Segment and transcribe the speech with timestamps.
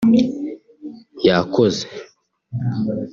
[1.27, 1.85] yakoze